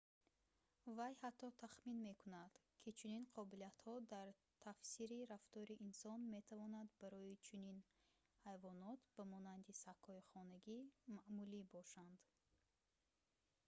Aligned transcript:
вай 0.97 1.13
ҳатто 1.21 1.47
тахмин 1.61 1.97
мекунад 2.09 2.53
ки 2.81 2.89
чунин 2.99 3.23
қобилиятҳо 3.35 3.93
дар 4.13 4.27
тафсири 4.65 5.27
рафтори 5.33 5.75
инсон 5.87 6.19
метавонанд 6.35 6.89
барои 7.01 7.41
чунин 7.47 7.77
ҳайвонот 8.45 8.99
ба 9.15 9.23
монанди 9.33 9.73
сагҳои 9.85 10.25
хонагӣ 10.31 10.77
маъмулӣ 11.15 11.61
бошанд 11.75 12.19